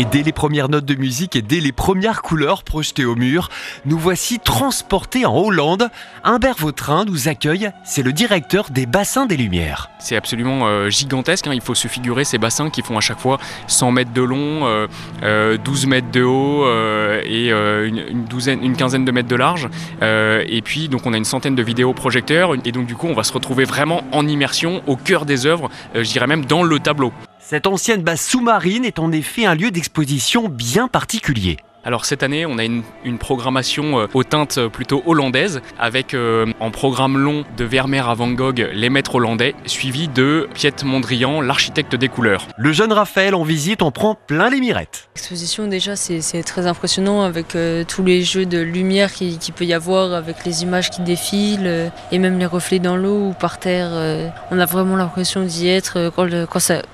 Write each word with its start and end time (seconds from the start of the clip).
Et 0.00 0.06
dès 0.06 0.22
les 0.22 0.32
premières 0.32 0.70
notes 0.70 0.86
de 0.86 0.94
musique 0.94 1.36
et 1.36 1.42
dès 1.42 1.60
les 1.60 1.72
premières 1.72 2.22
couleurs 2.22 2.62
projetées 2.62 3.04
au 3.04 3.16
mur, 3.16 3.50
nous 3.84 3.98
voici 3.98 4.38
transportés 4.38 5.26
en 5.26 5.36
Hollande. 5.36 5.90
Humbert 6.24 6.54
Vautrin 6.56 7.04
nous 7.04 7.28
accueille, 7.28 7.70
c'est 7.84 8.02
le 8.02 8.14
directeur 8.14 8.70
des 8.70 8.86
bassins 8.86 9.26
des 9.26 9.36
Lumières. 9.36 9.90
C'est 9.98 10.16
absolument 10.16 10.66
euh, 10.66 10.88
gigantesque, 10.88 11.48
hein. 11.48 11.52
il 11.52 11.60
faut 11.60 11.74
se 11.74 11.86
figurer 11.86 12.24
ces 12.24 12.38
bassins 12.38 12.70
qui 12.70 12.80
font 12.80 12.96
à 12.96 13.02
chaque 13.02 13.18
fois 13.18 13.38
100 13.66 13.92
mètres 13.92 14.14
de 14.14 14.22
long, 14.22 14.60
12 14.60 14.64
euh, 14.64 14.88
euh, 15.22 15.86
mètres 15.86 16.10
de 16.10 16.22
haut 16.22 16.64
et 17.22 17.50
une, 17.50 18.76
quinzaine 18.78 19.04
de 19.04 19.12
mètres 19.12 19.28
de 19.28 19.36
large. 19.36 19.68
et 20.00 20.62
puis 20.64 20.88
donc 20.88 21.04
on 21.04 21.12
a 21.12 21.18
une 21.18 21.26
centaine 21.26 21.54
de 21.54 21.62
vidéoprojecteurs 21.62 22.54
et 22.64 22.72
donc 22.72 22.86
du 22.86 22.94
coup 22.94 23.08
on 23.08 23.14
va 23.14 23.22
se 23.22 23.34
retrouver 23.34 23.64
vraiment 23.64 24.02
en 24.12 24.26
immersion 24.26 24.80
au 24.86 24.96
cœur 24.96 25.26
des 25.26 25.44
œuvres, 25.44 25.68
je 25.94 26.10
dirais 26.10 26.26
même 26.26 26.46
dans 26.46 26.62
le 26.62 26.78
tableau. 26.78 27.12
Cette 27.50 27.66
ancienne 27.66 28.04
base 28.04 28.20
sous-marine 28.20 28.84
est 28.84 29.00
en 29.00 29.10
effet 29.10 29.44
un 29.44 29.56
lieu 29.56 29.72
d'exposition 29.72 30.48
bien 30.48 30.86
particulier. 30.86 31.56
Alors 31.82 32.04
cette 32.04 32.22
année, 32.22 32.44
on 32.44 32.58
a 32.58 32.64
une, 32.64 32.82
programmation 33.18 34.00
euh, 34.00 34.06
aux 34.12 34.22
teintes 34.22 34.58
euh, 34.58 34.68
plutôt 34.68 35.02
hollandaises, 35.06 35.62
avec 35.78 36.12
euh, 36.12 36.46
en 36.60 36.70
programme 36.70 37.16
long 37.16 37.44
de 37.56 37.64
Vermeer 37.64 38.06
à 38.06 38.14
Van 38.14 38.30
Gogh, 38.30 38.68
Les 38.74 38.90
Maîtres 38.90 39.14
hollandais, 39.14 39.54
suivi 39.64 40.06
de 40.06 40.46
Piet 40.52 40.84
Mondrian, 40.84 41.40
l'architecte 41.40 41.96
des 41.96 42.08
couleurs. 42.08 42.46
Le 42.58 42.72
jeune 42.72 42.92
Raphaël 42.92 43.34
en 43.34 43.44
visite 43.44 43.80
en 43.80 43.90
prend 43.92 44.14
plein 44.14 44.50
les 44.50 44.60
mirettes. 44.60 45.08
L'exposition 45.16 45.68
déjà 45.68 45.96
c'est 45.96 46.42
très 46.42 46.66
impressionnant 46.66 47.22
avec 47.22 47.56
tous 47.88 48.04
les 48.04 48.22
jeux 48.22 48.46
de 48.46 48.58
lumière 48.58 49.12
qu'il 49.12 49.38
qui 49.38 49.52
peut 49.52 49.64
y 49.64 49.72
avoir, 49.72 50.12
avec 50.12 50.44
les 50.44 50.62
images 50.62 50.90
qui 50.90 51.00
défilent 51.02 51.90
et 52.12 52.18
même 52.18 52.38
les 52.38 52.46
reflets 52.46 52.78
dans 52.78 52.96
l'eau 52.96 53.28
ou 53.28 53.32
par 53.32 53.58
terre. 53.58 53.90
on 54.50 54.58
a 54.58 54.66
vraiment 54.66 54.96
l'impression 54.96 55.42
d'y 55.42 55.68
être. 55.68 56.12
Quand, 56.14 56.28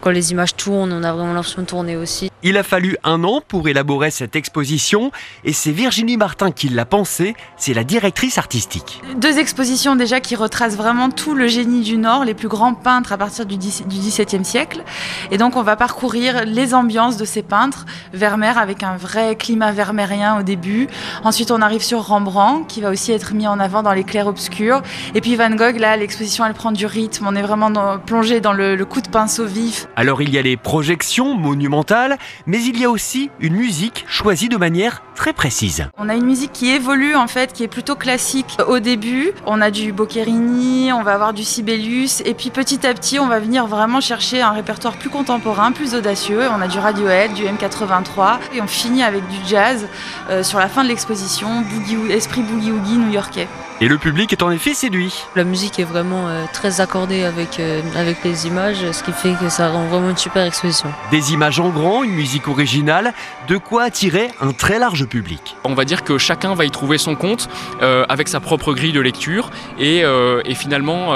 quand 0.00 0.10
les 0.10 0.32
images 0.32 0.56
tournent, 0.56 0.92
on 0.92 1.02
a 1.02 1.12
vraiment 1.12 1.32
l'impression 1.32 1.62
de 1.62 1.66
tourner 1.66 1.96
aussi. 1.96 2.30
Il 2.46 2.58
a 2.58 2.62
fallu 2.62 2.98
un 3.04 3.24
an 3.24 3.40
pour 3.40 3.68
élaborer 3.68 4.10
cette 4.10 4.36
exposition 4.36 5.10
et 5.44 5.54
c'est 5.54 5.70
Virginie 5.70 6.18
Martin 6.18 6.50
qui 6.50 6.68
l'a 6.68 6.84
pensée, 6.84 7.34
c'est 7.56 7.72
la 7.72 7.84
directrice 7.84 8.36
artistique. 8.36 9.00
Deux 9.16 9.38
expositions 9.38 9.96
déjà 9.96 10.20
qui 10.20 10.36
retracent 10.36 10.76
vraiment 10.76 11.08
tout 11.08 11.34
le 11.34 11.46
génie 11.46 11.80
du 11.80 11.96
Nord, 11.96 12.26
les 12.26 12.34
plus 12.34 12.48
grands 12.48 12.74
peintres 12.74 13.14
à 13.14 13.16
partir 13.16 13.46
du 13.46 13.56
XVIIe 13.56 14.44
siècle. 14.44 14.84
Et 15.30 15.38
donc 15.38 15.56
on 15.56 15.62
va 15.62 15.74
parcourir 15.74 16.44
les 16.44 16.74
ambiances 16.74 17.16
de 17.16 17.24
ces 17.24 17.42
peintres, 17.42 17.86
Vermeer 18.12 18.58
avec 18.58 18.82
un 18.82 18.98
vrai 18.98 19.36
climat 19.36 19.72
vermeerien 19.72 20.38
au 20.38 20.42
début. 20.42 20.88
Ensuite 21.22 21.50
on 21.50 21.62
arrive 21.62 21.82
sur 21.82 22.06
Rembrandt 22.06 22.66
qui 22.68 22.82
va 22.82 22.90
aussi 22.90 23.10
être 23.12 23.32
mis 23.32 23.48
en 23.48 23.58
avant 23.58 23.82
dans 23.82 23.94
les 23.94 24.04
clairs-obscurs. 24.04 24.82
Et 25.14 25.22
puis 25.22 25.34
Van 25.36 25.48
Gogh, 25.48 25.78
là 25.78 25.96
l'exposition 25.96 26.44
elle 26.44 26.52
prend 26.52 26.72
du 26.72 26.84
rythme, 26.84 27.26
on 27.26 27.34
est 27.36 27.42
vraiment 27.42 27.98
plongé 28.00 28.40
dans 28.40 28.52
le, 28.52 28.76
le 28.76 28.84
coup 28.84 29.00
de 29.00 29.08
pinceau 29.08 29.46
vif. 29.46 29.88
Alors 29.96 30.20
il 30.20 30.28
y 30.28 30.36
a 30.36 30.42
les 30.42 30.58
projections 30.58 31.34
monumentales, 31.34 32.18
mais 32.46 32.62
il 32.62 32.78
y 32.78 32.84
a 32.84 32.90
aussi 32.90 33.30
une 33.40 33.54
musique 33.54 34.04
choisie 34.08 34.48
de 34.48 34.56
manière 34.56 35.02
très 35.14 35.32
précise. 35.32 35.86
On 35.98 36.08
a 36.08 36.14
une 36.14 36.24
musique 36.24 36.52
qui 36.52 36.70
évolue 36.70 37.14
en 37.14 37.26
fait, 37.26 37.52
qui 37.52 37.62
est 37.62 37.68
plutôt 37.68 37.94
classique 37.94 38.56
au 38.66 38.78
début. 38.78 39.32
On 39.46 39.60
a 39.60 39.70
du 39.70 39.92
Boccherini, 39.92 40.92
on 40.92 41.02
va 41.02 41.14
avoir 41.14 41.32
du 41.32 41.44
Sibelius, 41.44 42.20
et 42.24 42.34
puis 42.34 42.50
petit 42.50 42.86
à 42.86 42.94
petit, 42.94 43.18
on 43.18 43.28
va 43.28 43.38
venir 43.38 43.66
vraiment 43.66 44.00
chercher 44.00 44.42
un 44.42 44.50
répertoire 44.50 44.96
plus 44.96 45.10
contemporain, 45.10 45.72
plus 45.72 45.94
audacieux. 45.94 46.42
On 46.50 46.60
a 46.60 46.68
du 46.68 46.78
Radiohead, 46.78 47.32
du 47.34 47.44
M83, 47.44 48.38
et 48.54 48.60
on 48.60 48.66
finit 48.66 49.02
avec 49.02 49.26
du 49.28 49.36
jazz 49.46 49.86
euh, 50.30 50.42
sur 50.42 50.58
la 50.58 50.68
fin 50.68 50.82
de 50.82 50.88
l'exposition, 50.88 51.64
esprit 52.10 52.42
boogie 52.42 52.72
woogie 52.72 52.98
new-yorkais. 52.98 53.48
Et 53.80 53.88
le 53.88 53.98
public 53.98 54.32
est 54.32 54.42
en 54.42 54.52
effet 54.52 54.72
séduit. 54.72 55.12
La 55.34 55.42
musique 55.42 55.80
est 55.80 55.84
vraiment 55.84 56.28
euh, 56.28 56.44
très 56.52 56.80
accordée 56.80 57.24
avec, 57.24 57.58
euh, 57.58 57.82
avec 57.96 58.22
les 58.22 58.46
images, 58.46 58.88
ce 58.92 59.02
qui 59.02 59.10
fait 59.10 59.34
que 59.34 59.48
ça 59.48 59.68
rend 59.68 59.86
vraiment 59.86 60.10
une 60.10 60.16
super 60.16 60.46
exposition. 60.46 60.88
Des 61.10 61.32
images 61.32 61.58
en 61.58 61.70
grand, 61.70 62.04
une 62.04 62.12
musique 62.12 62.46
originale, 62.46 63.12
de 63.48 63.56
quoi 63.56 63.82
attirer 63.82 64.30
un 64.40 64.52
très 64.52 64.78
large 64.78 65.06
public. 65.06 65.56
On 65.64 65.74
va 65.74 65.84
dire 65.84 66.04
que 66.04 66.18
chacun 66.18 66.54
va 66.54 66.64
y 66.64 66.70
trouver 66.70 66.98
son 66.98 67.16
compte 67.16 67.48
euh, 67.82 68.04
avec 68.08 68.28
sa 68.28 68.38
propre 68.38 68.74
grille 68.74 68.92
de 68.92 69.00
lecture 69.00 69.50
et, 69.78 70.02
et 70.44 70.54
finalement 70.54 71.14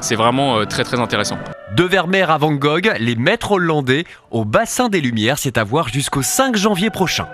c'est 0.00 0.16
vraiment 0.16 0.64
très 0.66 0.84
très 0.84 0.98
intéressant. 0.98 1.38
De 1.76 1.84
Vermeer 1.84 2.30
à 2.30 2.38
Van 2.38 2.52
Gogh, 2.52 2.92
les 2.98 3.14
maîtres 3.14 3.52
hollandais 3.52 4.04
au 4.30 4.44
bassin 4.44 4.88
des 4.88 5.00
Lumières, 5.00 5.38
c'est 5.38 5.58
à 5.58 5.64
voir 5.64 5.88
jusqu'au 5.88 6.22
5 6.22 6.56
janvier 6.56 6.90
prochain. 6.90 7.28